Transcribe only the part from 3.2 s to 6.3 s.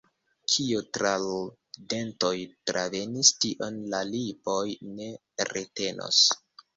tion la lipoj ne retenos.